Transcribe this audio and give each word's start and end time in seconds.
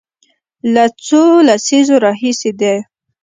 دا 0.61 0.69
له 0.73 0.83
څو 1.05 1.21
لسیزو 1.47 1.95
راهیسې 2.05 2.51
ده. 2.59 2.73